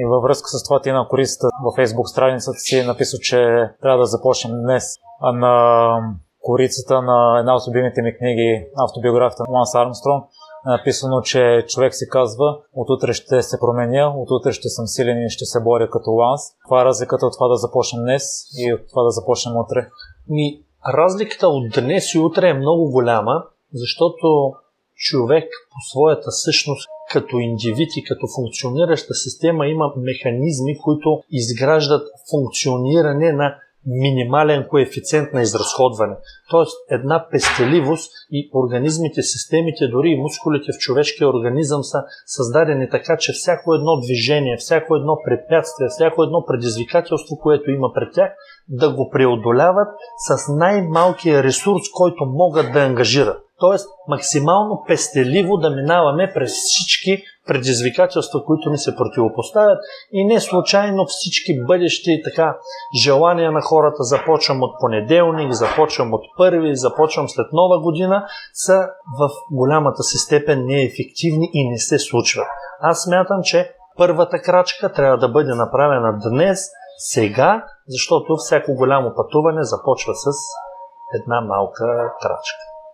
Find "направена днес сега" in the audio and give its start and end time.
75.54-77.64